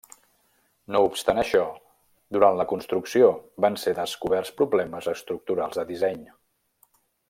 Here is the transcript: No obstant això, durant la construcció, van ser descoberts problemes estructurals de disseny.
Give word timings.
No 0.95 1.01
obstant 1.09 1.41
això, 1.41 1.61
durant 2.37 2.57
la 2.61 2.67
construcció, 2.73 3.29
van 3.67 3.79
ser 3.85 3.95
descoberts 4.03 4.55
problemes 4.63 5.15
estructurals 5.17 5.83
de 5.83 5.89
disseny. 5.95 6.29